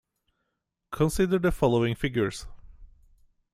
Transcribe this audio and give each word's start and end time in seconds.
Consider 0.91 1.37
the 1.37 1.51
following 1.51 1.93
figures. 1.93 2.47